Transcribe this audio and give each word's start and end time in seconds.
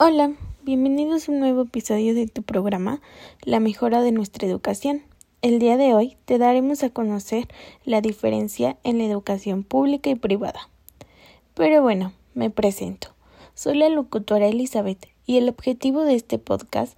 Hola, 0.00 0.32
bienvenidos 0.62 1.28
a 1.28 1.32
un 1.32 1.40
nuevo 1.40 1.62
episodio 1.62 2.14
de 2.14 2.28
tu 2.28 2.44
programa 2.44 3.00
La 3.42 3.58
mejora 3.58 4.00
de 4.00 4.12
nuestra 4.12 4.46
educación. 4.46 5.02
El 5.42 5.58
día 5.58 5.76
de 5.76 5.92
hoy 5.92 6.16
te 6.24 6.38
daremos 6.38 6.84
a 6.84 6.90
conocer 6.90 7.48
la 7.84 8.00
diferencia 8.00 8.76
en 8.84 8.98
la 8.98 9.04
educación 9.06 9.64
pública 9.64 10.08
y 10.08 10.14
privada. 10.14 10.68
Pero 11.54 11.82
bueno, 11.82 12.12
me 12.34 12.48
presento. 12.48 13.08
Soy 13.54 13.76
la 13.76 13.88
locutora 13.88 14.46
Elizabeth 14.46 15.08
y 15.26 15.36
el 15.36 15.48
objetivo 15.48 16.04
de 16.04 16.14
este 16.14 16.38
podcast 16.38 16.96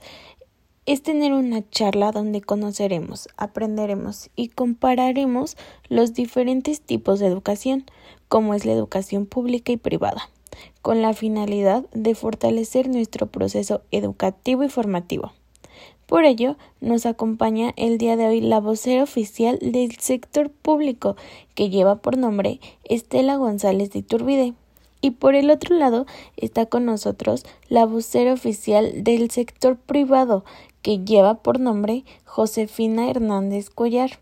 es 0.85 1.03
tener 1.03 1.33
una 1.33 1.67
charla 1.71 2.13
donde 2.13 2.43
conoceremos, 2.43 3.31
aprenderemos 3.39 4.29
y 4.37 4.49
compararemos 4.49 5.57
los 5.89 6.13
diferentes 6.13 6.83
tipos 6.83 7.19
de 7.19 7.29
educación, 7.29 7.87
como 8.29 8.53
es 8.53 8.67
la 8.67 8.73
educación 8.73 9.25
pública 9.25 9.73
y 9.73 9.79
privada 9.79 10.29
con 10.83 11.03
la 11.03 11.15
finalidad 11.15 11.85
de 11.93 12.15
fortalecer 12.15 12.89
nuestro 12.89 13.27
proceso 13.27 13.83
educativo 13.91 14.65
y 14.65 14.69
formativo. 14.69 15.33
Por 16.11 16.25
ello, 16.25 16.57
nos 16.81 17.07
acompaña 17.07 17.73
el 17.77 17.97
día 17.97 18.17
de 18.17 18.27
hoy 18.27 18.41
la 18.41 18.59
vocera 18.59 19.05
oficial 19.05 19.61
del 19.63 19.97
sector 19.99 20.51
público, 20.51 21.15
que 21.55 21.71
lleva 21.71 22.03
por 22.03 22.19
nombre 22.19 22.59
Estela 22.83 23.37
González 23.37 23.93
de 23.93 24.01
Iturbide. 24.01 24.55
Y 25.01 25.13
por 25.13 25.37
el 25.37 25.53
otro 25.53 25.77
lado 25.77 26.07
está 26.37 26.67
con 26.67 26.85
nosotros 26.85 27.45
la 27.69 27.87
vocera 27.87 28.33
oficial 28.33 29.05
del 29.05 29.31
sector 29.31 29.77
privado, 29.77 30.45
que 30.83 30.99
lleva 30.99 31.43
por 31.43 31.61
nombre 31.61 32.05
Josefina 32.25 33.09
Hernández 33.09 33.71
Collar. 33.71 34.19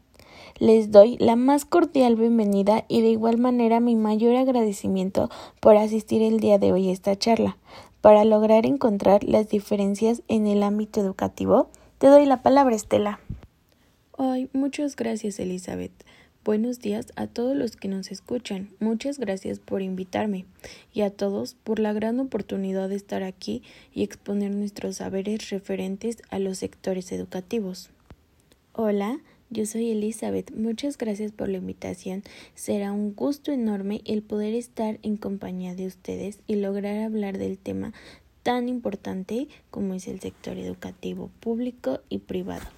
Les 0.60 0.90
doy 0.90 1.16
la 1.18 1.36
más 1.36 1.64
cordial 1.64 2.16
bienvenida 2.16 2.84
y 2.88 3.00
de 3.00 3.10
igual 3.10 3.38
manera 3.38 3.78
mi 3.78 3.94
mayor 3.94 4.34
agradecimiento 4.34 5.30
por 5.60 5.76
asistir 5.76 6.20
el 6.20 6.40
día 6.40 6.58
de 6.58 6.72
hoy 6.72 6.88
a 6.88 6.92
esta 6.92 7.16
charla. 7.16 7.56
Para 8.00 8.24
lograr 8.24 8.66
encontrar 8.66 9.22
las 9.22 9.48
diferencias 9.48 10.22
en 10.26 10.48
el 10.48 10.64
ámbito 10.64 11.00
educativo, 11.00 11.70
te 11.98 12.08
doy 12.08 12.26
la 12.26 12.42
palabra, 12.42 12.74
Estela. 12.74 13.20
Ay, 14.18 14.50
muchas 14.52 14.96
gracias, 14.96 15.38
Elizabeth. 15.38 15.92
Buenos 16.44 16.80
días 16.80 17.12
a 17.14 17.28
todos 17.28 17.56
los 17.56 17.76
que 17.76 17.86
nos 17.86 18.10
escuchan. 18.10 18.70
Muchas 18.80 19.20
gracias 19.20 19.60
por 19.60 19.80
invitarme 19.80 20.44
y 20.92 21.02
a 21.02 21.10
todos 21.10 21.54
por 21.54 21.78
la 21.78 21.92
gran 21.92 22.18
oportunidad 22.18 22.88
de 22.88 22.96
estar 22.96 23.22
aquí 23.22 23.62
y 23.92 24.02
exponer 24.02 24.52
nuestros 24.56 24.96
saberes 24.96 25.50
referentes 25.50 26.18
a 26.30 26.40
los 26.40 26.58
sectores 26.58 27.12
educativos. 27.12 27.90
Hola, 28.72 29.20
yo 29.50 29.66
soy 29.66 29.90
Elizabeth, 29.90 30.52
muchas 30.54 30.98
gracias 30.98 31.32
por 31.32 31.48
la 31.48 31.58
invitación. 31.58 32.22
Será 32.54 32.92
un 32.92 33.14
gusto 33.14 33.50
enorme 33.50 34.02
el 34.04 34.22
poder 34.22 34.54
estar 34.54 34.98
en 35.02 35.16
compañía 35.16 35.74
de 35.74 35.86
ustedes 35.86 36.40
y 36.46 36.56
lograr 36.56 36.98
hablar 36.98 37.38
del 37.38 37.58
tema 37.58 37.92
tan 38.42 38.68
importante 38.68 39.48
como 39.70 39.94
es 39.94 40.06
el 40.08 40.20
sector 40.20 40.58
educativo 40.58 41.30
público 41.40 42.00
y 42.08 42.18
privado. 42.18 42.77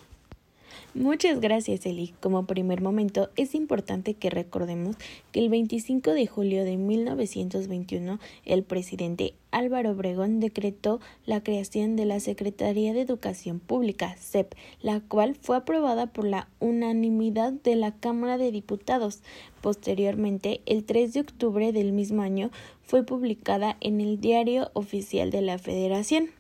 Muchas 0.95 1.41
gracias, 1.41 1.87
Eli. 1.87 2.15
Como 2.21 2.47
primer 2.47 2.81
momento, 2.81 3.31
es 3.37 3.55
importante 3.55 4.15
que 4.15 4.31
recordemos 4.31 4.97
que 5.33 5.41
el 5.41 5.49
25 5.49 6.11
de 6.13 6.27
julio 6.27 6.65
de 6.65 6.77
1921 6.77 8.19
el 8.45 8.63
presidente 8.63 9.35
Álvaro 9.51 9.91
Obregón 9.93 10.41
decretó 10.41 11.01
la 11.27 11.43
creación 11.43 11.97
de 11.97 12.07
la 12.07 12.21
Secretaría 12.21 12.93
de 12.93 13.01
Educación 13.01 13.61
Pública, 13.61 14.17
SEP, 14.17 14.55
la 14.81 15.01
cual 15.01 15.35
fue 15.35 15.57
aprobada 15.57 16.07
por 16.07 16.27
la 16.27 16.49
unanimidad 16.59 17.53
de 17.53 17.77
la 17.77 17.93
Cámara 17.93 18.39
de 18.39 18.53
Diputados. 18.53 19.21
Posteriormente, 19.61 20.61
el 20.67 20.85
3 20.85 21.13
de 21.13 21.21
octubre 21.21 21.73
del 21.73 21.93
mismo 21.93 22.23
año, 22.23 22.51
fue 22.83 23.05
publicada 23.05 23.77
en 23.81 24.01
el 24.01 24.21
Diario 24.21 24.71
Oficial 24.73 25.31
de 25.31 25.43
la 25.43 25.59
Federación. 25.59 26.31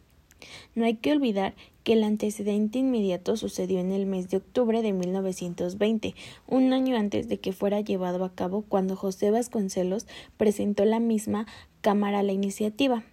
No 0.74 0.84
hay 0.84 0.96
que 0.96 1.12
olvidar 1.12 1.54
que 1.84 1.94
el 1.94 2.04
antecedente 2.04 2.78
inmediato 2.78 3.36
sucedió 3.36 3.80
en 3.80 3.92
el 3.92 4.06
mes 4.06 4.28
de 4.30 4.38
octubre 4.38 4.82
de 4.82 4.92
1920, 4.92 6.14
un 6.46 6.72
año 6.72 6.96
antes 6.96 7.28
de 7.28 7.38
que 7.38 7.52
fuera 7.52 7.80
llevado 7.80 8.24
a 8.24 8.34
cabo 8.34 8.62
cuando 8.62 8.96
José 8.96 9.30
Vasconcelos 9.30 10.06
presentó 10.36 10.84
la 10.84 11.00
misma 11.00 11.46
Cámara 11.80 12.22
la 12.22 12.32
iniciativa 12.32 13.04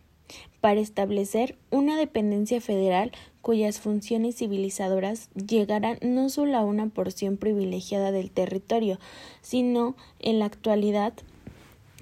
para 0.60 0.82
establecer 0.82 1.58
una 1.70 1.98
dependencia 1.98 2.60
federal 2.60 3.12
cuyas 3.42 3.80
funciones 3.80 4.36
civilizadoras 4.36 5.30
llegaran 5.36 5.98
no 6.02 6.30
solo 6.30 6.58
a 6.58 6.66
una 6.66 6.88
porción 6.88 7.38
privilegiada 7.38 8.12
del 8.12 8.32
territorio, 8.32 9.00
sino 9.42 9.96
en 10.20 10.40
la 10.40 10.46
actualidad 10.46 11.14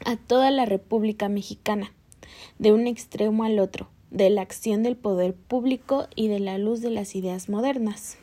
a 0.06 0.16
toda 0.18 0.50
la 0.52 0.66
República 0.66 1.30
Mexicana, 1.30 1.92
de 2.58 2.74
un 2.74 2.88
extremo 2.88 3.44
al 3.44 3.60
otro, 3.60 3.90
de 4.16 4.30
la 4.30 4.42
acción 4.42 4.82
del 4.82 4.96
poder 4.96 5.34
público 5.34 6.08
y 6.16 6.30
de 6.30 6.40
la 6.40 6.58
luz 6.58 6.80
de 6.80 6.90
las 6.90 7.16
ideas 7.16 7.50
modernas. 7.50 8.18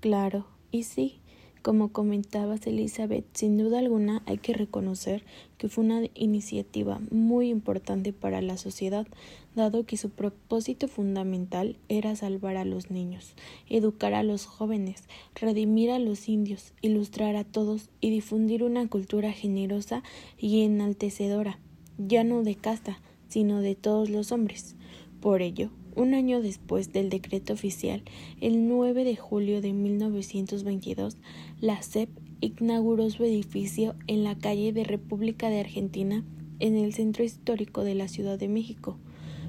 Claro, 0.00 0.46
y 0.72 0.82
sí, 0.82 1.20
como 1.62 1.92
comentabas 1.92 2.66
Elizabeth, 2.66 3.24
sin 3.34 3.56
duda 3.56 3.78
alguna 3.78 4.24
hay 4.26 4.38
que 4.38 4.52
reconocer 4.52 5.22
que 5.58 5.68
fue 5.68 5.84
una 5.84 6.02
iniciativa 6.14 7.00
muy 7.12 7.50
importante 7.50 8.12
para 8.12 8.42
la 8.42 8.56
sociedad, 8.56 9.06
dado 9.54 9.86
que 9.86 9.96
su 9.96 10.10
propósito 10.10 10.88
fundamental 10.88 11.76
era 11.88 12.16
salvar 12.16 12.56
a 12.56 12.64
los 12.64 12.90
niños, 12.90 13.36
educar 13.70 14.12
a 14.12 14.24
los 14.24 14.44
jóvenes, 14.44 15.04
redimir 15.36 15.92
a 15.92 16.00
los 16.00 16.28
indios, 16.28 16.72
ilustrar 16.82 17.36
a 17.36 17.44
todos 17.44 17.90
y 18.00 18.10
difundir 18.10 18.64
una 18.64 18.88
cultura 18.88 19.30
generosa 19.30 20.02
y 20.36 20.64
enaltecedora, 20.64 21.60
ya 21.96 22.24
no 22.24 22.42
de 22.42 22.56
casta, 22.56 22.98
sino 23.34 23.62
de 23.62 23.74
todos 23.74 24.10
los 24.10 24.30
hombres. 24.30 24.76
Por 25.20 25.42
ello, 25.42 25.70
un 25.96 26.14
año 26.14 26.40
después 26.40 26.92
del 26.92 27.10
decreto 27.10 27.52
oficial, 27.52 28.04
el 28.40 28.68
9 28.68 29.02
de 29.02 29.16
julio 29.16 29.60
de 29.60 29.72
1922, 29.72 31.16
la 31.60 31.82
CEP 31.82 32.08
inauguró 32.40 33.10
su 33.10 33.24
edificio 33.24 33.96
en 34.06 34.22
la 34.22 34.38
calle 34.38 34.72
de 34.72 34.84
República 34.84 35.50
de 35.50 35.58
Argentina, 35.58 36.22
en 36.60 36.76
el 36.76 36.94
centro 36.94 37.24
histórico 37.24 37.82
de 37.82 37.96
la 37.96 38.06
Ciudad 38.06 38.38
de 38.38 38.46
México. 38.46 38.98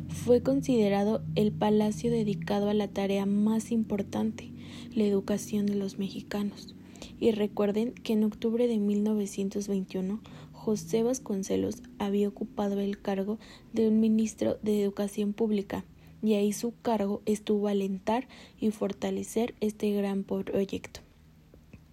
Fue 0.09 0.41
considerado 0.41 1.21
el 1.35 1.51
palacio 1.51 2.09
dedicado 2.09 2.69
a 2.69 2.73
la 2.73 2.87
tarea 2.87 3.27
más 3.27 3.71
importante, 3.71 4.49
la 4.95 5.03
educación 5.03 5.67
de 5.67 5.75
los 5.75 5.99
mexicanos. 5.99 6.73
Y 7.19 7.29
recuerden 7.29 7.93
que 7.93 8.13
en 8.13 8.23
octubre 8.23 8.67
de 8.67 8.79
1921 8.79 10.21
José 10.65 11.03
Vasconcelos 11.03 11.83
había 11.99 12.27
ocupado 12.27 12.79
el 12.79 12.99
cargo 12.99 13.37
de 13.71 13.87
un 13.87 13.99
ministro 13.99 14.57
de 14.63 14.81
Educación 14.81 15.31
Pública 15.31 15.85
y 16.23 16.33
ahí 16.33 16.53
su 16.53 16.73
cargo 16.81 17.21
estuvo 17.27 17.67
alentar 17.67 18.27
y 18.59 18.71
fortalecer 18.71 19.53
este 19.61 19.91
gran 19.91 20.23
proyecto. 20.23 21.04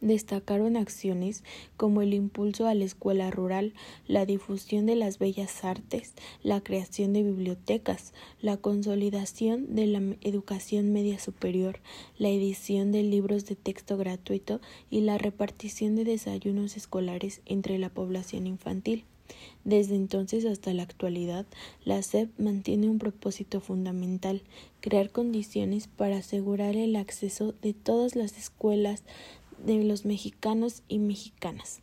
Destacaron 0.02 0.76
acciones 0.76 1.44
como 1.76 2.02
el 2.02 2.12
impulso 2.12 2.66
a 2.66 2.74
la 2.74 2.84
escuela 2.84 3.30
rural, 3.30 3.72
la 4.08 4.26
difusión 4.26 4.84
de 4.84 4.96
las 4.96 5.20
bellas 5.20 5.64
artes, 5.64 6.14
la 6.42 6.60
creación 6.60 7.12
de 7.12 7.22
bibliotecas, 7.22 8.12
la 8.40 8.56
consolidación 8.56 9.76
de 9.76 9.86
la 9.86 10.02
educación 10.20 10.92
media 10.92 11.20
superior, 11.20 11.78
la 12.18 12.30
edición 12.30 12.90
de 12.90 13.04
libros 13.04 13.46
de 13.46 13.54
texto 13.54 13.96
gratuito 13.96 14.60
y 14.90 15.02
la 15.02 15.18
repartición 15.18 15.94
de 15.94 16.02
desayunos 16.02 16.76
escolares 16.76 17.40
entre 17.46 17.78
la 17.78 17.88
población 17.88 18.48
infantil. 18.48 19.04
Desde 19.64 19.94
entonces 19.94 20.44
hasta 20.44 20.74
la 20.74 20.82
actualidad, 20.82 21.46
la 21.84 22.02
SEP 22.02 22.28
mantiene 22.38 22.88
un 22.88 22.98
propósito 22.98 23.60
fundamental, 23.60 24.42
crear 24.80 25.10
condiciones 25.10 25.86
para 25.86 26.18
asegurar 26.18 26.76
el 26.76 26.96
acceso 26.96 27.54
de 27.62 27.72
todas 27.72 28.16
las 28.16 28.36
escuelas 28.36 29.04
de 29.64 29.84
los 29.84 30.04
mexicanos 30.04 30.82
y 30.88 30.98
mexicanas 30.98 31.80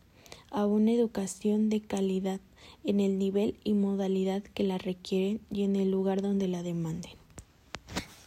a 0.50 0.66
una 0.66 0.92
educación 0.92 1.70
de 1.70 1.80
calidad 1.80 2.40
en 2.84 3.00
el 3.00 3.18
nivel 3.18 3.56
y 3.64 3.74
modalidad 3.74 4.42
que 4.42 4.64
la 4.64 4.78
requieren 4.78 5.40
y 5.50 5.62
en 5.62 5.76
el 5.76 5.90
lugar 5.90 6.22
donde 6.22 6.48
la 6.48 6.62
demanden. 6.62 7.19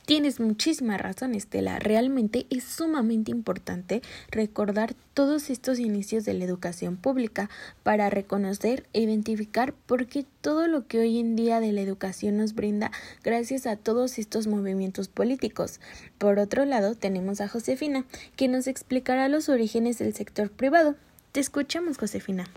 Tienes 0.06 0.42
muchísima 0.42 0.98
razón, 0.98 1.34
Estela. 1.34 1.80
Realmente 1.80 2.46
es 2.50 2.66
sumamente 2.66 3.32
importante 3.32 4.02
recordar 4.32 4.96
todos 5.14 5.50
estos 5.50 5.80
inicios 5.80 6.26
de 6.26 6.34
la 6.34 6.44
educación 6.44 6.98
pública 6.98 7.50
para 7.84 8.10
reconocer 8.10 8.86
e 8.92 9.00
identificar 9.00 9.74
por 9.74 10.08
qué 10.08 10.26
todo 10.42 10.68
lo 10.68 10.88
que 10.88 11.00
hoy 11.00 11.20
en 11.20 11.38
día 11.38 11.62
de 11.62 11.72
la 11.72 11.80
educación 11.80 12.36
nos 12.36 12.54
brinda 12.54 12.92
gracias 13.24 13.66
a 13.66 13.78
todos 13.78 14.20
estos 14.20 14.46
movimientos 14.46 15.08
políticos. 15.08 15.80
Por 16.18 16.38
otro 16.38 16.66
lado, 16.66 16.96
tenemos 16.96 17.40
a 17.40 17.48
Josefina, 17.48 18.06
que 18.36 18.50
nos 18.50 18.68
explicará 18.68 19.30
los 19.30 19.48
orígenes 19.48 20.00
del 20.00 20.14
sector 20.14 20.52
privado. 20.52 20.96
Te 21.32 21.40
escuchamos, 21.40 21.98
Josefina. 21.98 22.50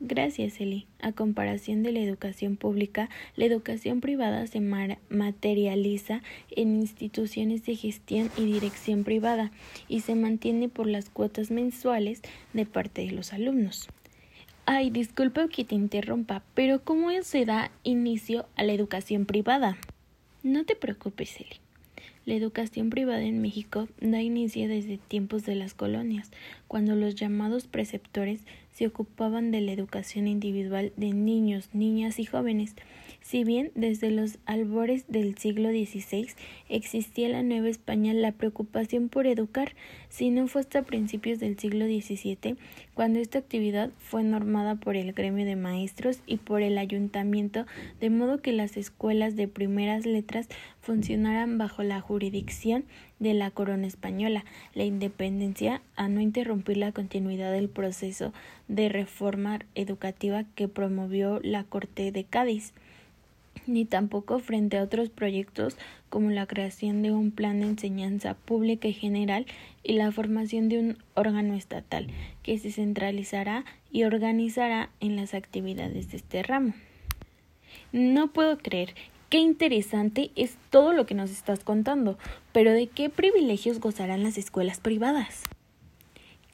Gracias, 0.00 0.60
Eli. 0.60 0.86
A 1.00 1.12
comparación 1.12 1.82
de 1.82 1.92
la 1.92 2.00
educación 2.00 2.56
pública, 2.56 3.08
la 3.36 3.44
educación 3.44 4.00
privada 4.00 4.46
se 4.46 4.60
materializa 4.60 6.22
en 6.50 6.74
instituciones 6.74 7.64
de 7.64 7.76
gestión 7.76 8.30
y 8.36 8.44
dirección 8.44 9.04
privada 9.04 9.52
y 9.88 10.00
se 10.00 10.14
mantiene 10.14 10.68
por 10.68 10.86
las 10.86 11.08
cuotas 11.08 11.50
mensuales 11.50 12.22
de 12.52 12.66
parte 12.66 13.02
de 13.02 13.12
los 13.12 13.32
alumnos. 13.32 13.88
Ay, 14.66 14.90
disculpe 14.90 15.48
que 15.48 15.64
te 15.64 15.74
interrumpa, 15.74 16.42
pero 16.54 16.82
¿cómo 16.82 17.10
se 17.22 17.44
da 17.44 17.70
inicio 17.82 18.46
a 18.56 18.64
la 18.64 18.72
educación 18.72 19.26
privada? 19.26 19.76
No 20.42 20.64
te 20.64 20.74
preocupes, 20.74 21.36
Eli. 21.40 21.60
La 22.26 22.34
educación 22.34 22.88
privada 22.88 23.22
en 23.22 23.42
México 23.42 23.86
da 24.00 24.22
inicio 24.22 24.66
desde 24.66 24.96
tiempos 24.96 25.44
de 25.44 25.54
las 25.54 25.74
colonias, 25.74 26.30
cuando 26.66 26.94
los 26.94 27.14
llamados 27.14 27.66
preceptores 27.66 28.40
se 28.74 28.86
ocupaban 28.86 29.52
de 29.52 29.60
la 29.60 29.72
educación 29.72 30.26
individual 30.26 30.92
de 30.96 31.12
niños, 31.12 31.70
niñas 31.72 32.18
y 32.18 32.24
jóvenes. 32.24 32.74
Si 33.20 33.44
bien 33.44 33.70
desde 33.74 34.10
los 34.10 34.38
albores 34.44 35.06
del 35.08 35.38
siglo 35.38 35.70
XVI 35.70 36.28
existía 36.68 37.26
en 37.26 37.32
la 37.32 37.42
Nueva 37.42 37.68
España 37.68 38.12
la 38.12 38.32
preocupación 38.32 39.08
por 39.08 39.26
educar, 39.26 39.74
si 40.10 40.28
no 40.28 40.46
fue 40.48 40.60
hasta 40.60 40.82
principios 40.82 41.38
del 41.38 41.58
siglo 41.58 41.86
XVII 41.86 42.56
cuando 42.94 43.18
esta 43.18 43.38
actividad 43.38 43.90
fue 43.98 44.22
normada 44.22 44.76
por 44.76 44.96
el 44.96 45.12
gremio 45.12 45.44
de 45.44 45.56
maestros 45.56 46.20
y 46.26 46.36
por 46.38 46.62
el 46.62 46.78
ayuntamiento, 46.78 47.66
de 48.00 48.10
modo 48.10 48.40
que 48.40 48.52
las 48.52 48.76
escuelas 48.76 49.36
de 49.36 49.48
primeras 49.48 50.06
letras 50.06 50.48
funcionaran 50.80 51.58
bajo 51.58 51.82
la 51.82 52.00
jurisdicción 52.00 52.84
de 53.18 53.34
la 53.34 53.50
corona 53.50 53.86
española, 53.86 54.44
la 54.74 54.84
independencia 54.84 55.82
a 55.96 56.08
no 56.08 56.20
interrumpir 56.20 56.76
la 56.76 56.92
continuidad 56.92 57.52
del 57.52 57.68
proceso 57.68 58.32
de 58.68 58.88
reforma 58.88 59.60
educativa 59.74 60.44
que 60.54 60.68
promovió 60.68 61.40
la 61.42 61.64
Corte 61.64 62.12
de 62.12 62.24
Cádiz 62.24 62.72
ni 63.66 63.84
tampoco 63.84 64.38
frente 64.38 64.78
a 64.78 64.82
otros 64.82 65.10
proyectos 65.10 65.76
como 66.08 66.30
la 66.30 66.46
creación 66.46 67.02
de 67.02 67.12
un 67.12 67.30
plan 67.30 67.60
de 67.60 67.66
enseñanza 67.66 68.34
pública 68.34 68.88
y 68.88 68.92
general 68.92 69.46
y 69.82 69.94
la 69.94 70.12
formación 70.12 70.68
de 70.68 70.78
un 70.78 70.98
órgano 71.14 71.54
estatal 71.54 72.08
que 72.42 72.58
se 72.58 72.70
centralizará 72.70 73.64
y 73.90 74.04
organizará 74.04 74.90
en 75.00 75.16
las 75.16 75.34
actividades 75.34 76.10
de 76.10 76.16
este 76.16 76.42
ramo. 76.42 76.74
No 77.92 78.32
puedo 78.32 78.58
creer 78.58 78.94
Qué 79.34 79.40
interesante 79.40 80.30
es 80.36 80.56
todo 80.70 80.92
lo 80.92 81.06
que 81.06 81.14
nos 81.14 81.32
estás 81.32 81.64
contando, 81.64 82.16
pero 82.52 82.72
¿de 82.72 82.86
qué 82.86 83.10
privilegios 83.10 83.80
gozarán 83.80 84.22
las 84.22 84.38
escuelas 84.38 84.78
privadas? 84.78 85.42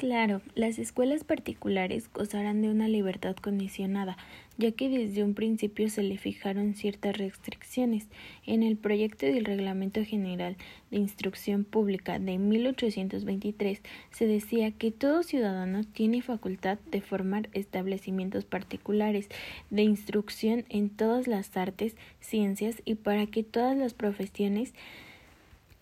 Claro, 0.01 0.41
las 0.55 0.79
escuelas 0.79 1.25
particulares 1.25 2.11
gozarán 2.11 2.63
de 2.63 2.71
una 2.71 2.89
libertad 2.89 3.37
condicionada, 3.37 4.17
ya 4.57 4.73
que 4.73 4.89
desde 4.89 5.23
un 5.23 5.35
principio 5.35 5.91
se 5.91 6.03
le 6.03 6.17
fijaron 6.17 6.73
ciertas 6.73 7.19
restricciones. 7.19 8.09
En 8.47 8.63
el 8.63 8.79
proyecto 8.79 9.27
del 9.27 9.45
Reglamento 9.45 10.03
General 10.03 10.57
de 10.91 10.97
Instrucción 10.97 11.65
Pública 11.65 12.19
de 12.19 12.39
1823 12.39 13.83
se 14.11 14.27
decía 14.27 14.71
que 14.71 14.91
todo 14.91 15.23
ciudadano 15.23 15.85
tiene 15.85 16.23
facultad 16.23 16.79
de 16.91 17.03
formar 17.03 17.51
establecimientos 17.53 18.47
particulares 18.47 19.29
de 19.69 19.83
instrucción 19.83 20.65
en 20.71 20.89
todas 20.89 21.27
las 21.27 21.55
artes, 21.59 21.95
ciencias 22.21 22.81
y 22.87 22.95
para 22.95 23.27
que 23.27 23.43
todas 23.43 23.77
las 23.77 23.93
profesiones 23.93 24.73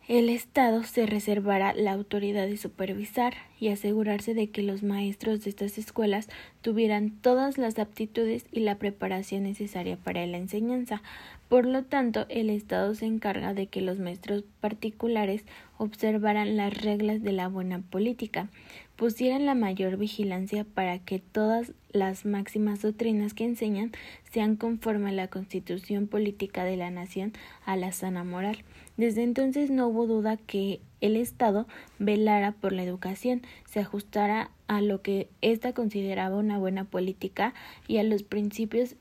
el 0.09 0.31
Estado 0.31 0.85
se 0.85 1.05
reservará 1.05 1.75
la 1.75 1.93
autoridad 1.93 2.47
de 2.47 2.57
supervisar 2.57 3.35
y 3.61 3.69
asegurarse 3.69 4.33
de 4.33 4.49
que 4.49 4.63
los 4.63 4.83
maestros 4.83 5.45
de 5.45 5.51
estas 5.51 5.77
escuelas 5.77 6.31
tuvieran 6.63 7.11
todas 7.11 7.59
las 7.59 7.79
aptitudes 7.79 8.47
y 8.51 8.61
la 8.61 8.79
preparación 8.79 9.43
necesaria 9.43 9.99
para 9.99 10.27
la 10.27 10.39
enseñanza. 10.39 11.03
Por 11.51 11.67
lo 11.67 11.85
tanto, 11.85 12.25
el 12.31 12.49
Estado 12.49 12.95
se 12.95 13.05
encarga 13.05 13.53
de 13.53 13.67
que 13.67 13.83
los 13.83 13.99
maestros 13.99 14.45
particulares 14.61 15.45
observaran 15.77 16.57
las 16.57 16.75
reglas 16.75 17.23
de 17.23 17.33
la 17.33 17.49
buena 17.49 17.81
política, 17.81 18.49
pusieran 18.97 19.45
la 19.45 19.55
mayor 19.55 19.99
vigilancia 19.99 20.65
para 20.65 20.99
que 21.01 21.19
todas 21.19 21.73
las 21.93 22.25
máximas 22.25 22.81
doctrinas 22.81 23.35
que 23.35 23.45
enseñan 23.45 23.93
sean 24.33 24.57
conforme 24.57 25.11
a 25.11 25.13
la 25.13 25.29
constitución 25.29 26.07
política 26.07 26.65
de 26.65 26.79
la 26.79 26.91
nación, 26.91 27.35
a 27.67 27.77
la 27.77 27.93
sana 27.93 28.25
moral. 28.25 28.65
Desde 28.99 29.23
entonces 29.23 29.71
no 29.71 29.87
hubo 29.87 30.07
duda 30.09 30.37
que 30.37 30.81
el 31.01 31.17
Estado 31.17 31.69
velara 32.01 32.51
por 32.51 32.73
la 32.73 32.83
educación, 32.83 33.43
se 33.65 33.79
ajustara 33.79 34.51
a 34.67 34.81
lo 34.81 35.03
que 35.03 35.29
ésta 35.41 35.73
consideraba 35.73 36.37
una 36.37 36.59
buena 36.59 36.83
política 36.83 37.55
y 37.87 37.99
a 37.99 38.03
los 38.03 38.25
principios 38.25 38.97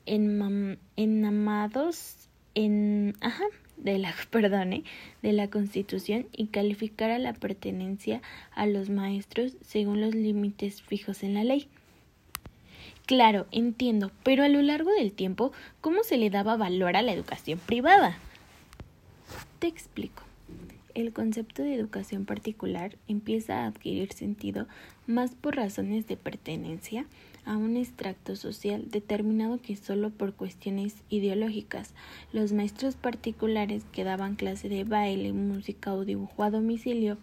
enamados 0.96 2.14
en 2.54 3.16
ajá, 3.20 3.42
de 3.76 3.98
la 3.98 4.14
de 5.22 5.32
la 5.32 5.50
Constitución 5.50 6.28
y 6.32 6.46
calificara 6.46 7.18
la 7.18 7.32
pertenencia 7.32 8.22
a 8.54 8.66
los 8.68 8.90
maestros 8.90 9.56
según 9.62 10.00
los 10.00 10.14
límites 10.14 10.80
fijos 10.80 11.24
en 11.24 11.34
la 11.34 11.42
ley. 11.42 11.66
Claro, 13.04 13.46
entiendo, 13.50 14.12
pero 14.22 14.44
a 14.44 14.48
lo 14.48 14.62
largo 14.62 14.92
del 14.92 15.10
tiempo, 15.12 15.50
¿cómo 15.80 16.04
se 16.04 16.18
le 16.18 16.30
daba 16.30 16.56
valor 16.56 16.94
a 16.94 17.02
la 17.02 17.12
educación 17.12 17.58
privada? 17.58 18.16
Te 19.58 19.66
explico. 19.66 20.22
El 20.94 21.12
concepto 21.12 21.62
de 21.62 21.74
educación 21.74 22.26
particular 22.26 22.96
empieza 23.08 23.58
a 23.58 23.66
adquirir 23.66 24.12
sentido 24.12 24.68
más 25.08 25.34
por 25.34 25.56
razones 25.56 26.06
de 26.06 26.16
pertenencia 26.16 27.06
a 27.44 27.56
un 27.56 27.76
extracto 27.76 28.36
social 28.36 28.88
determinado 28.88 29.60
que 29.60 29.74
solo 29.74 30.10
por 30.10 30.34
cuestiones 30.34 30.94
ideológicas. 31.08 31.92
Los 32.32 32.52
maestros 32.52 32.94
particulares 32.94 33.84
que 33.90 34.04
daban 34.04 34.36
clase 34.36 34.68
de 34.68 34.84
baile, 34.84 35.32
música 35.32 35.92
o 35.92 36.04
dibujo 36.04 36.44
a 36.44 36.50
domicilio 36.50 37.18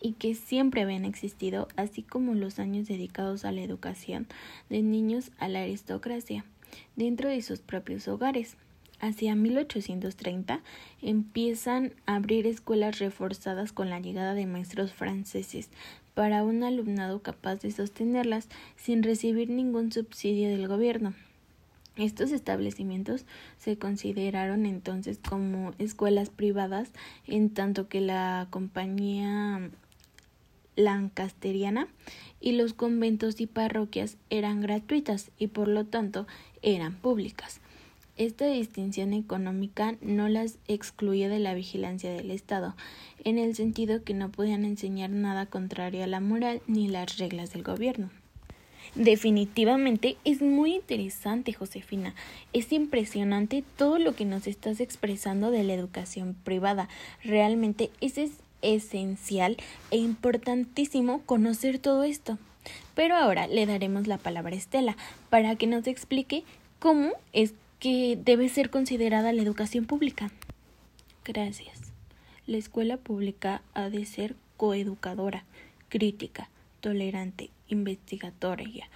y 0.00 0.14
que 0.14 0.34
siempre 0.34 0.82
habían 0.82 1.04
existido, 1.04 1.68
así 1.76 2.02
como 2.02 2.34
los 2.34 2.58
años 2.58 2.88
dedicados 2.88 3.44
a 3.44 3.52
la 3.52 3.62
educación 3.62 4.26
de 4.68 4.82
niños 4.82 5.30
a 5.38 5.46
la 5.46 5.62
aristocracia 5.62 6.44
dentro 6.96 7.28
de 7.28 7.40
sus 7.42 7.60
propios 7.60 8.08
hogares. 8.08 8.56
Hacia 9.00 9.36
1830 9.36 10.60
empiezan 11.02 11.92
a 12.06 12.16
abrir 12.16 12.46
escuelas 12.46 12.98
reforzadas 12.98 13.72
con 13.72 13.90
la 13.90 14.00
llegada 14.00 14.34
de 14.34 14.46
maestros 14.46 14.92
franceses 14.92 15.70
para 16.14 16.42
un 16.42 16.64
alumnado 16.64 17.22
capaz 17.22 17.60
de 17.60 17.70
sostenerlas 17.70 18.48
sin 18.76 19.04
recibir 19.04 19.50
ningún 19.50 19.92
subsidio 19.92 20.48
del 20.48 20.66
gobierno. 20.66 21.14
Estos 21.94 22.32
establecimientos 22.32 23.24
se 23.58 23.76
consideraron 23.78 24.66
entonces 24.66 25.18
como 25.18 25.74
escuelas 25.78 26.30
privadas, 26.30 26.90
en 27.26 27.50
tanto 27.50 27.88
que 27.88 28.00
la 28.00 28.48
compañía 28.50 29.70
lancasteriana 30.74 31.88
y 32.40 32.52
los 32.52 32.72
conventos 32.72 33.40
y 33.40 33.46
parroquias 33.46 34.16
eran 34.30 34.60
gratuitas 34.60 35.30
y 35.38 35.48
por 35.48 35.68
lo 35.68 35.86
tanto 35.86 36.26
eran 36.62 36.94
públicas. 36.94 37.60
Esta 38.18 38.46
distinción 38.46 39.12
económica 39.12 39.94
no 40.00 40.28
las 40.28 40.58
excluía 40.66 41.28
de 41.28 41.38
la 41.38 41.54
vigilancia 41.54 42.10
del 42.10 42.32
Estado, 42.32 42.74
en 43.22 43.38
el 43.38 43.54
sentido 43.54 44.02
que 44.02 44.12
no 44.12 44.28
podían 44.32 44.64
enseñar 44.64 45.10
nada 45.10 45.46
contrario 45.46 46.02
a 46.02 46.08
la 46.08 46.18
moral 46.18 46.60
ni 46.66 46.88
las 46.88 47.18
reglas 47.18 47.52
del 47.52 47.62
gobierno. 47.62 48.10
Definitivamente 48.96 50.16
es 50.24 50.42
muy 50.42 50.74
interesante, 50.74 51.52
Josefina. 51.52 52.16
Es 52.52 52.72
impresionante 52.72 53.62
todo 53.76 54.00
lo 54.00 54.16
que 54.16 54.24
nos 54.24 54.48
estás 54.48 54.80
expresando 54.80 55.52
de 55.52 55.62
la 55.62 55.74
educación 55.74 56.34
privada. 56.42 56.88
Realmente 57.22 57.90
es 58.00 58.18
esencial 58.62 59.56
e 59.92 59.98
importantísimo 59.98 61.22
conocer 61.24 61.78
todo 61.78 62.02
esto. 62.02 62.36
Pero 62.96 63.14
ahora 63.14 63.46
le 63.46 63.64
daremos 63.64 64.08
la 64.08 64.18
palabra 64.18 64.56
a 64.56 64.58
Estela 64.58 64.96
para 65.30 65.54
que 65.54 65.68
nos 65.68 65.86
explique 65.86 66.42
cómo 66.80 67.12
es 67.32 67.54
que 67.78 68.18
debe 68.22 68.48
ser 68.48 68.70
considerada 68.70 69.32
la 69.32 69.42
educación 69.42 69.84
pública. 69.84 70.30
Gracias. 71.24 71.92
La 72.46 72.56
escuela 72.56 72.96
pública 72.96 73.62
ha 73.74 73.90
de 73.90 74.04
ser 74.04 74.34
coeducadora, 74.56 75.44
crítica, 75.88 76.48
tolerante, 76.80 77.50
investigatoria, 77.68 78.88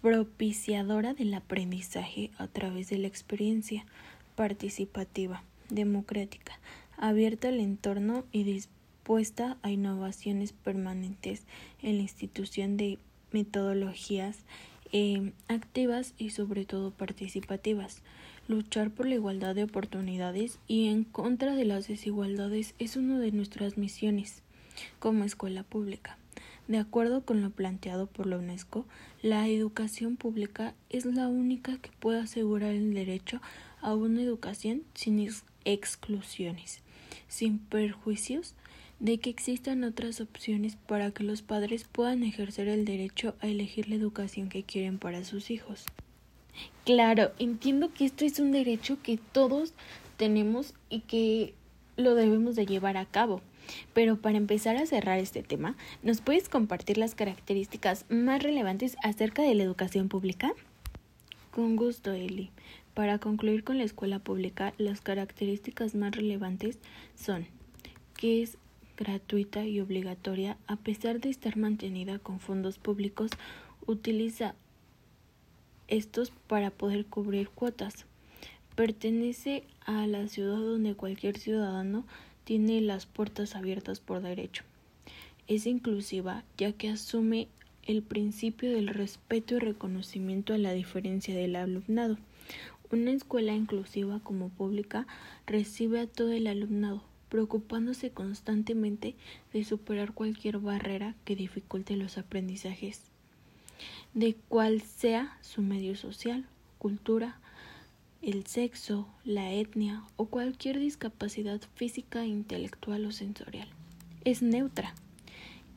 propiciadora 0.00 1.14
del 1.14 1.34
aprendizaje 1.34 2.30
a 2.38 2.46
través 2.46 2.88
de 2.88 2.98
la 2.98 3.08
experiencia, 3.08 3.84
participativa, 4.36 5.42
democrática, 5.70 6.58
abierta 6.96 7.48
al 7.48 7.60
entorno 7.60 8.24
y 8.32 8.44
dispuesta 8.44 9.58
a 9.62 9.70
innovaciones 9.70 10.52
permanentes 10.52 11.42
en 11.82 11.96
la 11.96 12.02
institución 12.02 12.76
de 12.76 12.98
metodologías 13.32 14.38
eh, 14.96 15.32
activas 15.48 16.14
y 16.18 16.30
sobre 16.30 16.64
todo 16.66 16.92
participativas. 16.92 18.00
Luchar 18.46 18.92
por 18.92 19.06
la 19.06 19.16
igualdad 19.16 19.56
de 19.56 19.64
oportunidades 19.64 20.60
y 20.68 20.86
en 20.86 21.02
contra 21.02 21.56
de 21.56 21.64
las 21.64 21.88
desigualdades 21.88 22.76
es 22.78 22.94
una 22.94 23.18
de 23.18 23.32
nuestras 23.32 23.76
misiones 23.76 24.44
como 25.00 25.24
escuela 25.24 25.64
pública. 25.64 26.16
De 26.68 26.78
acuerdo 26.78 27.22
con 27.24 27.42
lo 27.42 27.50
planteado 27.50 28.06
por 28.06 28.28
la 28.28 28.38
UNESCO, 28.38 28.86
la 29.20 29.48
educación 29.48 30.16
pública 30.16 30.74
es 30.90 31.06
la 31.06 31.26
única 31.26 31.76
que 31.78 31.90
puede 31.98 32.20
asegurar 32.20 32.70
el 32.70 32.94
derecho 32.94 33.42
a 33.80 33.96
una 33.96 34.22
educación 34.22 34.84
sin 34.94 35.28
exclusiones, 35.64 36.82
sin 37.26 37.58
perjuicios 37.58 38.54
de 39.04 39.18
que 39.18 39.28
existan 39.28 39.84
otras 39.84 40.22
opciones 40.22 40.76
para 40.76 41.10
que 41.10 41.24
los 41.24 41.42
padres 41.42 41.84
puedan 41.84 42.22
ejercer 42.22 42.68
el 42.68 42.86
derecho 42.86 43.34
a 43.40 43.48
elegir 43.48 43.90
la 43.90 43.96
educación 43.96 44.48
que 44.48 44.62
quieren 44.62 44.98
para 44.98 45.24
sus 45.24 45.50
hijos. 45.50 45.84
Claro, 46.86 47.30
entiendo 47.38 47.92
que 47.92 48.06
esto 48.06 48.24
es 48.24 48.38
un 48.38 48.50
derecho 48.50 48.96
que 49.02 49.18
todos 49.18 49.74
tenemos 50.16 50.72
y 50.88 51.00
que 51.00 51.52
lo 51.98 52.14
debemos 52.14 52.56
de 52.56 52.64
llevar 52.64 52.96
a 52.96 53.04
cabo. 53.04 53.42
Pero 53.92 54.16
para 54.16 54.38
empezar 54.38 54.76
a 54.76 54.86
cerrar 54.86 55.18
este 55.18 55.42
tema, 55.42 55.76
¿nos 56.02 56.22
puedes 56.22 56.48
compartir 56.48 56.96
las 56.96 57.14
características 57.14 58.06
más 58.08 58.42
relevantes 58.42 58.96
acerca 59.02 59.42
de 59.42 59.54
la 59.54 59.64
educación 59.64 60.08
pública? 60.08 60.54
Con 61.50 61.76
gusto, 61.76 62.12
Eli. 62.12 62.52
Para 62.94 63.18
concluir 63.18 63.64
con 63.64 63.76
la 63.76 63.84
escuela 63.84 64.18
pública, 64.18 64.72
las 64.78 65.02
características 65.02 65.94
más 65.94 66.16
relevantes 66.16 66.78
son 67.16 67.46
que 68.16 68.42
es 68.42 68.56
gratuita 68.96 69.64
y 69.64 69.80
obligatoria 69.80 70.56
a 70.66 70.76
pesar 70.76 71.20
de 71.20 71.30
estar 71.30 71.56
mantenida 71.56 72.18
con 72.18 72.40
fondos 72.40 72.78
públicos, 72.78 73.30
utiliza 73.86 74.54
estos 75.88 76.30
para 76.48 76.70
poder 76.70 77.06
cubrir 77.06 77.48
cuotas. 77.48 78.06
Pertenece 78.74 79.64
a 79.84 80.06
la 80.06 80.26
ciudad 80.28 80.58
donde 80.58 80.94
cualquier 80.94 81.38
ciudadano 81.38 82.04
tiene 82.44 82.80
las 82.80 83.06
puertas 83.06 83.54
abiertas 83.54 84.00
por 84.00 84.22
derecho. 84.22 84.64
Es 85.46 85.66
inclusiva 85.66 86.42
ya 86.56 86.72
que 86.72 86.88
asume 86.88 87.48
el 87.86 88.02
principio 88.02 88.72
del 88.72 88.88
respeto 88.88 89.56
y 89.56 89.58
reconocimiento 89.58 90.54
a 90.54 90.58
la 90.58 90.72
diferencia 90.72 91.34
del 91.34 91.56
alumnado. 91.56 92.16
Una 92.90 93.12
escuela 93.12 93.54
inclusiva 93.54 94.20
como 94.20 94.48
pública 94.48 95.06
recibe 95.46 96.00
a 96.00 96.06
todo 96.06 96.32
el 96.32 96.46
alumnado, 96.46 97.02
preocupándose 97.34 98.12
constantemente 98.12 99.16
de 99.52 99.64
superar 99.64 100.12
cualquier 100.12 100.58
barrera 100.58 101.16
que 101.24 101.34
dificulte 101.34 101.96
los 101.96 102.16
aprendizajes, 102.16 103.00
de 104.12 104.36
cual 104.48 104.82
sea 104.82 105.36
su 105.40 105.60
medio 105.60 105.96
social, 105.96 106.46
cultura, 106.78 107.40
el 108.22 108.46
sexo, 108.46 109.08
la 109.24 109.50
etnia 109.50 110.04
o 110.14 110.26
cualquier 110.26 110.78
discapacidad 110.78 111.60
física, 111.74 112.24
intelectual 112.24 113.04
o 113.04 113.10
sensorial. 113.10 113.68
Es 114.24 114.40
neutra. 114.40 114.94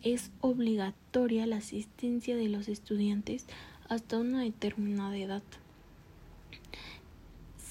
Es 0.03 0.29
obligatoria 0.41 1.47
la 1.47 1.55
asistencia 1.57 2.35
de 2.35 2.49
los 2.49 2.67
estudiantes 2.67 3.47
hasta 3.89 4.19
una 4.19 4.41
determinada 4.41 5.17
edad. 5.17 5.41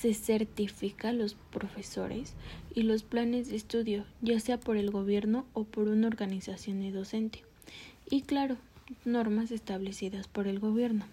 Se 0.00 0.12
certifica 0.14 1.08
a 1.08 1.12
los 1.12 1.34
profesores 1.34 2.34
y 2.74 2.82
los 2.82 3.02
planes 3.02 3.48
de 3.48 3.56
estudio, 3.56 4.04
ya 4.20 4.38
sea 4.40 4.58
por 4.58 4.76
el 4.76 4.90
gobierno 4.90 5.46
o 5.54 5.64
por 5.64 5.88
una 5.88 6.06
organización 6.06 6.80
de 6.80 6.92
docente. 6.92 7.42
Y 8.10 8.22
claro, 8.22 8.56
normas 9.04 9.50
establecidas 9.50 10.28
por 10.28 10.46
el 10.46 10.58
gobierno. 10.58 11.04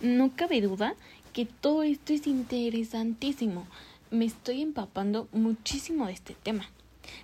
No 0.00 0.32
cabe 0.34 0.60
duda 0.60 0.94
que 1.32 1.46
todo 1.46 1.82
esto 1.82 2.12
es 2.12 2.26
interesantísimo. 2.26 3.66
Me 4.10 4.24
estoy 4.24 4.62
empapando 4.62 5.28
muchísimo 5.32 6.06
de 6.06 6.12
este 6.12 6.34
tema. 6.34 6.68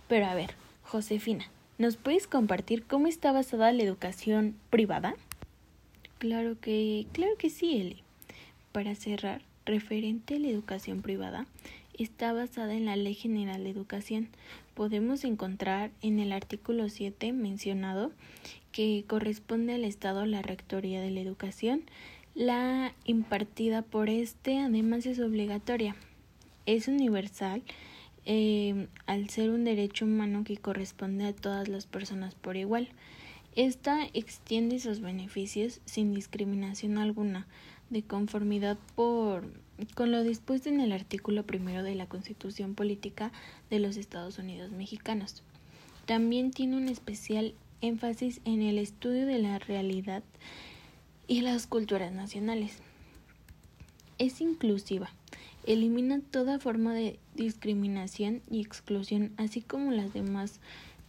Pero 0.08 0.26
a 0.26 0.34
ver, 0.34 0.54
Josefina, 0.82 1.46
¿nos 1.78 1.96
puedes 1.96 2.26
compartir 2.26 2.84
cómo 2.84 3.06
está 3.06 3.32
basada 3.32 3.72
la 3.72 3.82
educación 3.82 4.56
privada? 4.70 5.14
Claro 6.18 6.58
que, 6.60 7.06
claro 7.12 7.32
que 7.38 7.50
sí, 7.50 7.76
Eli. 7.80 8.02
Para 8.72 8.94
cerrar, 8.94 9.42
referente 9.70 10.34
a 10.34 10.38
la 10.38 10.48
educación 10.48 11.00
privada, 11.00 11.46
está 11.98 12.32
basada 12.32 12.74
en 12.74 12.84
la 12.84 12.96
Ley 12.96 13.14
General 13.14 13.64
de 13.64 13.70
Educación. 13.70 14.28
Podemos 14.74 15.24
encontrar 15.24 15.90
en 16.02 16.18
el 16.18 16.32
artículo 16.32 16.88
7 16.88 17.32
mencionado 17.32 18.12
que 18.72 19.04
corresponde 19.06 19.74
al 19.74 19.84
Estado 19.84 20.26
la 20.26 20.42
Rectoría 20.42 21.00
de 21.00 21.10
la 21.10 21.20
Educación 21.20 21.84
la 22.34 22.94
impartida 23.04 23.82
por 23.82 24.08
este 24.08 24.60
además 24.60 25.04
es 25.04 25.18
obligatoria. 25.18 25.96
Es 26.64 26.86
universal 26.86 27.62
eh, 28.24 28.86
al 29.06 29.28
ser 29.30 29.50
un 29.50 29.64
derecho 29.64 30.04
humano 30.04 30.44
que 30.44 30.56
corresponde 30.56 31.26
a 31.26 31.32
todas 31.32 31.68
las 31.68 31.86
personas 31.86 32.34
por 32.36 32.56
igual. 32.56 32.88
Esta 33.56 34.06
extiende 34.14 34.78
sus 34.78 35.00
beneficios 35.00 35.80
sin 35.84 36.14
discriminación 36.14 36.98
alguna, 36.98 37.48
de 37.90 38.02
conformidad 38.02 38.78
por, 38.94 39.52
con 39.94 40.10
lo 40.10 40.22
dispuesto 40.22 40.68
en 40.68 40.80
el 40.80 40.92
artículo 40.92 41.44
primero 41.44 41.82
de 41.82 41.94
la 41.94 42.06
Constitución 42.06 42.74
Política 42.74 43.32
de 43.68 43.80
los 43.80 43.96
Estados 43.96 44.38
Unidos 44.38 44.70
Mexicanos. 44.70 45.42
También 46.06 46.50
tiene 46.52 46.76
un 46.76 46.88
especial 46.88 47.54
énfasis 47.80 48.40
en 48.44 48.62
el 48.62 48.78
estudio 48.78 49.26
de 49.26 49.38
la 49.38 49.58
realidad 49.58 50.22
y 51.26 51.42
las 51.42 51.66
culturas 51.66 52.12
nacionales. 52.12 52.78
Es 54.18 54.40
inclusiva, 54.40 55.10
elimina 55.66 56.20
toda 56.20 56.58
forma 56.58 56.94
de 56.94 57.18
discriminación 57.34 58.42
y 58.50 58.60
exclusión, 58.60 59.32
así 59.36 59.62
como 59.62 59.92
las 59.92 60.12
demás 60.12 60.60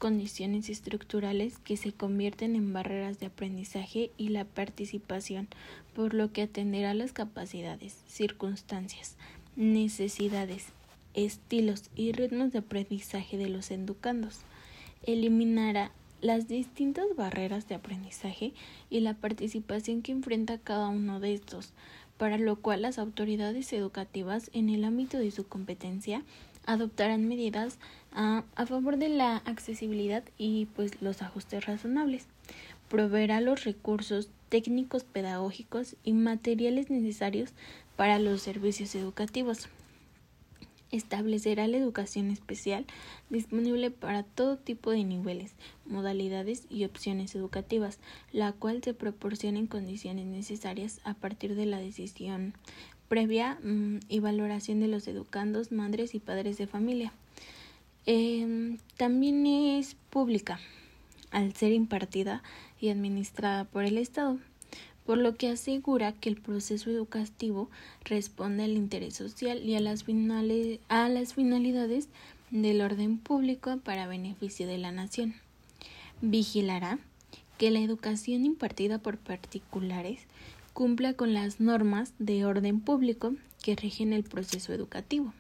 condiciones 0.02 0.68
estructurales 0.68 1.60
que 1.60 1.78
se 1.78 1.94
convierten 1.94 2.56
en 2.56 2.74
barreras 2.74 3.20
de 3.20 3.28
aprendizaje 3.28 4.10
y 4.18 4.30
la 4.30 4.46
participación, 4.46 5.48
por 5.94 6.16
lo 6.16 6.34
que 6.34 6.42
atenderá 6.42 6.96
las 6.96 7.14
capacidades, 7.14 7.98
circunstancias, 8.08 9.16
necesidades, 9.56 10.70
estilos 11.14 11.92
y 11.96 12.14
ritmos 12.14 12.52
de 12.52 12.60
aprendizaje 12.60 13.38
de 13.38 13.50
los 13.50 13.70
educandos. 13.70 14.40
Eliminará 15.06 15.92
las 16.20 16.48
distintas 16.48 17.06
barreras 17.16 17.68
de 17.68 17.76
aprendizaje 17.76 18.54
y 18.90 19.02
la 19.02 19.14
participación 19.14 20.02
que 20.02 20.14
enfrenta 20.14 20.58
cada 20.58 20.88
uno 20.88 21.20
de 21.20 21.36
estos, 21.36 21.74
para 22.18 22.40
lo 22.40 22.56
cual 22.56 22.82
las 22.82 22.98
autoridades 22.98 23.72
educativas 23.72 24.50
en 24.54 24.70
el 24.70 24.84
ámbito 24.84 25.20
de 25.20 25.30
su 25.30 25.46
competencia 25.48 26.24
adoptarán 26.66 27.28
medidas 27.28 27.78
a, 28.12 28.44
favor 28.66 28.98
de 28.98 29.10
la 29.10 29.38
accesibilidad 29.38 30.24
y 30.38 30.66
pues 30.76 31.02
los 31.02 31.22
ajustes 31.22 31.66
razonables. 31.66 32.28
Proveerá 32.90 33.42
los 33.42 33.64
recursos 33.64 34.30
técnicos 34.50 35.04
pedagógicos 35.04 35.96
y 36.04 36.14
materiales 36.14 36.90
necesarios 36.90 37.52
para 37.96 38.20
los 38.20 38.42
servicios 38.42 38.96
educativos 38.96 39.70
establecerá 40.92 41.68
la 41.68 41.78
educación 41.78 42.32
especial 42.32 42.86
disponible 43.30 43.92
para 43.92 44.24
todo 44.24 44.58
tipo 44.58 44.92
de 44.92 45.04
niveles, 45.04 45.54
modalidades 45.86 46.68
y 46.70 46.86
opciones 46.86 47.34
educativas, 47.36 48.00
la 48.32 48.52
cual 48.52 48.84
se 48.84 48.94
proporciona 48.94 49.60
en 49.60 49.68
condiciones 49.68 50.26
necesarias 50.26 51.00
a 51.04 51.14
partir 51.14 51.56
de 51.56 51.66
la 51.66 51.80
decisión 51.80 52.54
previa 53.08 53.58
mm, 53.64 54.00
y 54.08 54.20
valoración 54.20 54.80
de 54.80 54.88
los 54.88 55.08
educandos, 55.08 55.72
madres 55.72 56.16
y 56.16 56.20
padres 56.20 56.58
de 56.58 56.68
familia. 56.68 57.14
Em, 58.06 58.78
también 58.98 59.46
es 59.46 59.96
pública, 60.10 60.60
al 61.32 61.56
ser 61.56 61.72
impartida 61.72 62.44
y 62.80 62.90
administrada 62.90 63.66
por 63.66 63.84
el 63.84 63.98
Estado 63.98 64.40
por 65.06 65.18
lo 65.18 65.36
que 65.36 65.50
asegura 65.50 66.14
que 66.14 66.30
el 66.30 66.40
proceso 66.40 66.90
educativo 66.90 67.70
responde 68.06 68.64
al 68.64 68.78
interés 68.78 69.16
social 69.16 69.62
y 69.64 69.76
a 69.76 69.80
las, 69.80 70.06
a 70.90 71.10
las 71.10 71.34
finalidades 71.34 72.08
del 72.50 72.82
orden 72.82 73.18
público 73.18 73.78
para 73.84 74.08
beneficio 74.08 74.68
de 74.68 74.78
la 74.78 74.92
nación. 74.92 75.34
Vigilará 76.22 77.00
que 77.58 77.72
la 77.72 77.80
educación 77.80 78.46
impartida 78.46 79.00
por 79.00 79.18
particulares 79.18 80.22
cumpla 80.74 81.14
con 81.14 81.34
las 81.34 81.60
normas 81.60 82.14
de 82.20 82.46
orden 82.46 82.80
público 82.80 83.36
que 83.62 83.76
rigen 83.76 84.14
el 84.14 84.24
proceso 84.24 84.74
educativo. 84.74 85.34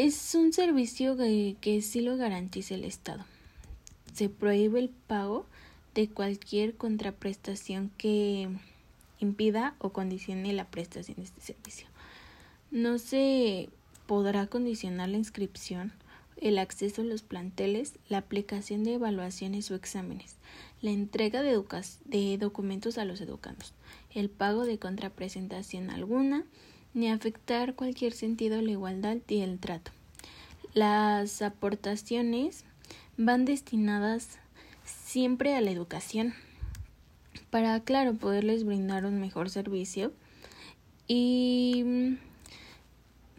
Es 0.00 0.36
un 0.36 0.52
servicio 0.52 1.16
que, 1.16 1.82
sí 1.82 2.02
lo 2.02 2.16
garantiza 2.16 2.76
el 2.76 2.84
Estado. 2.84 3.24
Se 4.14 4.28
prohíbe 4.28 4.78
el 4.78 4.90
pago 4.90 5.44
de 5.92 6.08
cualquier 6.08 6.76
contraprestación 6.76 7.90
que 7.98 8.48
impida 9.18 9.74
o 9.80 9.90
condicione 9.90 10.52
la 10.52 10.66
prestación 10.66 11.16
de 11.16 11.24
este 11.24 11.40
servicio. 11.40 11.88
No 12.70 12.98
se 12.98 13.70
podrá 14.06 14.46
condicionar 14.46 15.08
la 15.08 15.16
inscripción, 15.16 15.92
el 16.36 16.58
acceso 16.58 17.02
a 17.02 17.04
los 17.04 17.22
planteles, 17.22 17.94
la 18.08 18.18
aplicación 18.18 18.84
de 18.84 18.94
evaluaciones 18.94 19.68
o 19.72 19.74
exámenes, 19.74 20.36
la 20.80 20.92
entrega 20.92 21.42
de, 21.42 21.60
de 22.04 22.38
documentos 22.38 22.98
a 22.98 23.04
los 23.04 23.20
educandos, 23.20 23.74
el 24.14 24.30
pago 24.30 24.64
de 24.64 24.78
contrapresentación 24.78 25.90
alguna, 25.90 26.44
ni 26.98 27.08
afectar 27.10 27.74
cualquier 27.74 28.12
sentido 28.12 28.60
la 28.60 28.72
igualdad 28.72 29.18
y 29.28 29.40
el 29.40 29.58
trato. 29.58 29.92
Las 30.74 31.42
aportaciones 31.42 32.64
van 33.16 33.44
destinadas 33.44 34.38
siempre 34.84 35.54
a 35.54 35.60
la 35.60 35.70
educación 35.70 36.34
para, 37.50 37.78
claro, 37.80 38.14
poderles 38.14 38.64
brindar 38.64 39.06
un 39.06 39.20
mejor 39.20 39.48
servicio 39.48 40.12
y 41.06 41.82
mm, 41.84 42.16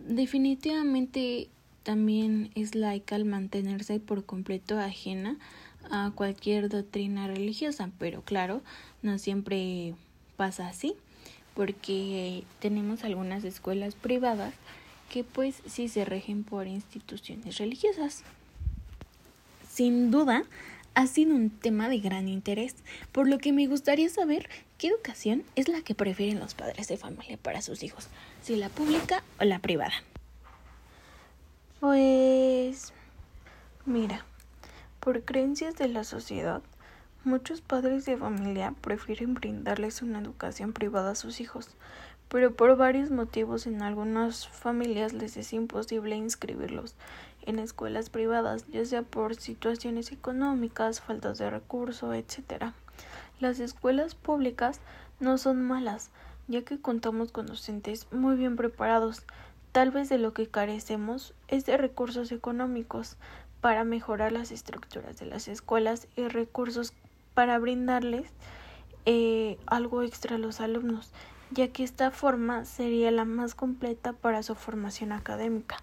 definitivamente 0.08 1.50
también 1.84 2.52
es 2.56 2.76
laica 2.76 3.16
al 3.16 3.26
mantenerse 3.26 4.00
por 4.00 4.26
completo 4.26 4.80
ajena 4.80 5.38
a 5.92 6.12
cualquier 6.16 6.70
doctrina 6.70 7.28
religiosa, 7.28 7.92
pero 8.00 8.22
claro, 8.22 8.62
no 9.02 9.18
siempre 9.18 9.96
pasa 10.38 10.68
así, 10.68 10.96
porque 11.60 12.46
tenemos 12.60 13.04
algunas 13.04 13.44
escuelas 13.44 13.94
privadas 13.94 14.54
que 15.10 15.26
pues 15.26 15.62
sí 15.68 15.90
se 15.90 16.06
rigen 16.06 16.46
por 16.46 16.68
instituciones 16.68 17.58
religiosas. 17.58 18.24
Sin 19.70 20.10
duda, 20.10 20.46
ha 20.94 21.06
sido 21.06 21.36
un 21.36 21.50
tema 21.50 21.90
de 21.90 22.00
gran 22.00 22.30
interés, 22.30 22.78
por 23.12 23.28
lo 23.28 23.40
que 23.40 23.52
me 23.52 23.68
gustaría 23.68 24.08
saber 24.08 24.50
qué 24.78 24.88
educación 24.88 25.44
es 25.58 25.68
la 25.68 25.82
que 25.82 25.96
prefieren 25.96 26.40
los 26.40 26.54
padres 26.54 26.88
de 26.88 26.96
familia 26.96 27.36
para 27.36 27.62
sus 27.62 27.84
hijos, 27.84 28.08
si 28.42 28.56
la 28.56 28.70
pública 28.70 29.22
o 29.38 29.44
la 29.44 29.60
privada. 29.60 29.96
Pues 31.82 32.94
mira, 33.86 34.26
por 35.02 35.26
creencias 35.26 35.76
de 35.76 35.90
la 35.90 36.06
sociedad, 36.06 36.62
muchos 37.24 37.62
padres 37.62 38.06
de 38.06 38.18
familia 38.18 38.74
prefieren 38.82 39.34
brindarles 39.34 40.02
una 40.02 40.20
educación 40.20 40.74
privada 40.74 41.12
a 41.12 41.16
sus 41.16 41.42
hijos, 41.42 41.70
pero 42.30 42.54
por 42.54 42.78
varios 42.78 43.12
motivos 43.12 43.68
en 43.68 43.82
algunas 43.82 44.48
familias 44.48 45.14
les 45.14 45.36
es 45.36 45.52
imposible 45.52 46.16
inscribirlos 46.16 46.96
en 47.42 47.60
escuelas 47.60 48.10
privadas, 48.10 48.66
ya 48.68 48.86
sea 48.86 49.02
por 49.02 49.36
situaciones 49.36 50.12
económicas, 50.12 51.02
faltas 51.02 51.38
de 51.38 51.50
recursos, 51.50 52.16
etc. 52.16 52.72
Las 53.40 53.60
escuelas 53.60 54.16
públicas 54.16 54.80
no 55.20 55.38
son 55.38 55.62
malas, 55.62 56.12
ya 56.48 56.64
que 56.64 56.80
contamos 56.80 57.32
con 57.32 57.48
docentes 57.48 58.08
muy 58.12 58.36
bien 58.36 58.56
preparados. 58.56 59.24
Tal 59.72 59.92
vez 59.92 60.10
de 60.10 60.18
lo 60.18 60.34
que 60.34 60.48
carecemos 60.48 61.34
es 61.48 61.66
de 61.66 61.78
recursos 61.78 62.32
económicos 62.32 63.18
para 63.62 63.84
mejorar 63.84 64.32
las 64.32 64.52
estructuras 64.52 65.18
de 65.20 65.26
las 65.26 65.48
escuelas 65.48 66.08
y 66.16 66.28
recursos 66.28 66.94
para 67.40 67.58
brindarles 67.58 68.30
eh, 69.06 69.58
algo 69.66 70.04
extra 70.04 70.36
a 70.36 70.38
los 70.38 70.60
alumnos, 70.60 71.14
ya 71.52 71.70
que 71.70 71.86
esta 71.86 72.12
forma 72.12 72.66
sería 72.66 73.12
la 73.12 73.24
más 73.24 73.56
completa 73.56 74.12
para 74.12 74.44
su 74.44 74.56
formación 74.56 75.14
académica. 75.14 75.78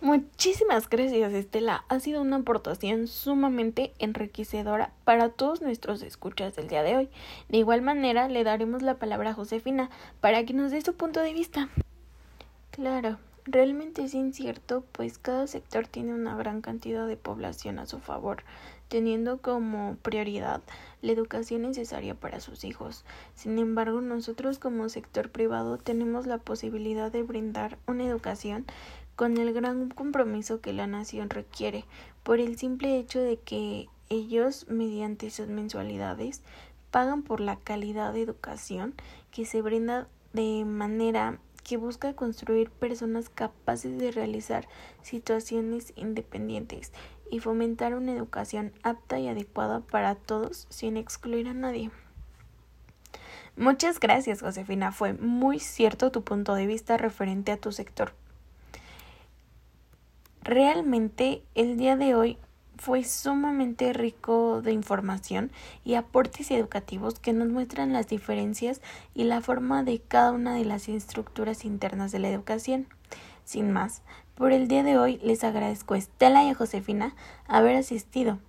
Muchísimas 0.00 0.88
gracias 0.88 1.34
Estela, 1.34 1.84
ha 1.90 2.00
sido 2.00 2.22
una 2.22 2.36
aportación 2.36 3.08
sumamente 3.08 3.92
enriquecedora 3.98 4.90
para 5.04 5.28
todos 5.28 5.60
nuestros 5.60 6.00
escuchas 6.00 6.56
del 6.56 6.68
día 6.68 6.82
de 6.82 6.96
hoy. 6.96 7.10
De 7.50 7.58
igual 7.58 7.82
manera 7.82 8.26
le 8.28 8.42
daremos 8.42 8.80
la 8.80 8.94
palabra 8.94 9.32
a 9.32 9.34
Josefina 9.34 9.90
para 10.22 10.46
que 10.46 10.54
nos 10.54 10.70
dé 10.70 10.80
su 10.80 10.94
punto 10.94 11.20
de 11.20 11.34
vista. 11.34 11.68
Claro, 12.70 13.18
realmente 13.44 14.02
es 14.02 14.14
incierto, 14.14 14.82
pues 14.92 15.18
cada 15.18 15.46
sector 15.46 15.86
tiene 15.88 16.14
una 16.14 16.36
gran 16.36 16.62
cantidad 16.62 17.06
de 17.06 17.18
población 17.18 17.78
a 17.78 17.84
su 17.84 18.00
favor, 18.00 18.44
teniendo 18.88 19.38
como 19.38 19.96
prioridad 20.02 20.62
la 21.02 21.12
educación 21.12 21.62
necesaria 21.62 22.14
para 22.14 22.40
sus 22.40 22.64
hijos. 22.64 23.04
Sin 23.34 23.58
embargo, 23.58 24.00
nosotros 24.00 24.58
como 24.58 24.88
sector 24.88 25.30
privado 25.30 25.78
tenemos 25.78 26.26
la 26.26 26.38
posibilidad 26.38 27.10
de 27.10 27.22
brindar 27.22 27.78
una 27.86 28.04
educación 28.04 28.66
con 29.16 29.38
el 29.38 29.52
gran 29.52 29.88
compromiso 29.88 30.60
que 30.60 30.72
la 30.72 30.86
nación 30.86 31.30
requiere, 31.30 31.84
por 32.22 32.38
el 32.38 32.58
simple 32.58 32.98
hecho 32.98 33.20
de 33.20 33.38
que 33.38 33.88
ellos, 34.08 34.66
mediante 34.68 35.30
sus 35.30 35.48
mensualidades, 35.48 36.42
pagan 36.90 37.22
por 37.22 37.40
la 37.40 37.56
calidad 37.56 38.12
de 38.12 38.22
educación 38.22 38.94
que 39.30 39.46
se 39.46 39.62
brinda 39.62 40.06
de 40.32 40.64
manera 40.64 41.38
que 41.64 41.76
busca 41.76 42.14
construir 42.14 42.70
personas 42.70 43.28
capaces 43.28 43.98
de 43.98 44.12
realizar 44.12 44.68
situaciones 45.02 45.92
independientes 45.96 46.92
y 47.30 47.40
fomentar 47.40 47.94
una 47.94 48.12
educación 48.12 48.72
apta 48.82 49.18
y 49.18 49.28
adecuada 49.28 49.80
para 49.80 50.14
todos 50.14 50.66
sin 50.70 50.96
excluir 50.96 51.48
a 51.48 51.54
nadie. 51.54 51.90
Muchas 53.56 54.00
gracias, 54.00 54.42
Josefina. 54.42 54.92
Fue 54.92 55.14
muy 55.14 55.60
cierto 55.60 56.10
tu 56.10 56.22
punto 56.24 56.54
de 56.54 56.66
vista 56.66 56.96
referente 56.96 57.52
a 57.52 57.56
tu 57.56 57.72
sector 57.72 58.12
Realmente 60.46 61.42
el 61.56 61.76
día 61.76 61.96
de 61.96 62.14
hoy 62.14 62.38
fue 62.76 63.02
sumamente 63.02 63.92
rico 63.92 64.62
de 64.62 64.70
información 64.70 65.50
y 65.84 65.94
aportes 65.94 66.52
educativos 66.52 67.18
que 67.18 67.32
nos 67.32 67.48
muestran 67.48 67.92
las 67.92 68.06
diferencias 68.06 68.80
y 69.12 69.24
la 69.24 69.40
forma 69.40 69.82
de 69.82 69.98
cada 69.98 70.30
una 70.30 70.54
de 70.54 70.64
las 70.64 70.88
estructuras 70.88 71.64
internas 71.64 72.12
de 72.12 72.20
la 72.20 72.28
educación. 72.28 72.86
Sin 73.46 73.72
más, 73.72 74.02
por 74.34 74.52
el 74.52 74.66
día 74.66 74.82
de 74.82 74.98
hoy 74.98 75.20
les 75.22 75.44
agradezco 75.44 75.94
a 75.94 75.98
Estela 75.98 76.42
y 76.42 76.50
a 76.50 76.54
Josefina 76.54 77.14
haber 77.46 77.76
asistido 77.76 78.40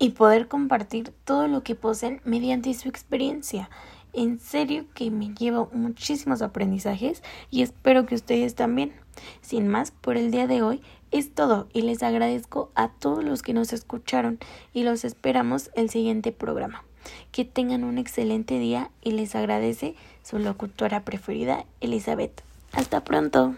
y 0.00 0.10
poder 0.10 0.48
compartir 0.48 1.14
todo 1.24 1.46
lo 1.46 1.62
que 1.62 1.76
poseen 1.76 2.20
mediante 2.24 2.74
su 2.74 2.88
experiencia. 2.88 3.70
En 4.12 4.40
serio 4.40 4.86
que 4.92 5.12
me 5.12 5.32
llevo 5.34 5.70
muchísimos 5.72 6.42
aprendizajes 6.42 7.22
y 7.48 7.62
espero 7.62 8.06
que 8.06 8.16
ustedes 8.16 8.56
también. 8.56 8.92
Sin 9.40 9.68
más, 9.68 9.92
por 9.92 10.16
el 10.16 10.32
día 10.32 10.48
de 10.48 10.62
hoy 10.62 10.82
es 11.12 11.32
todo 11.32 11.68
y 11.72 11.82
les 11.82 12.02
agradezco 12.02 12.72
a 12.74 12.88
todos 12.88 13.22
los 13.22 13.42
que 13.42 13.54
nos 13.54 13.72
escucharon 13.72 14.40
y 14.72 14.82
los 14.82 15.04
esperamos 15.04 15.70
el 15.76 15.90
siguiente 15.90 16.32
programa. 16.32 16.82
Que 17.30 17.44
tengan 17.44 17.84
un 17.84 17.98
excelente 17.98 18.58
día 18.58 18.90
y 19.00 19.12
les 19.12 19.36
agradece 19.36 19.94
su 20.24 20.40
locutora 20.40 21.04
preferida, 21.04 21.66
Elizabeth. 21.80 22.42
Hasta 22.72 23.04
pronto. 23.04 23.54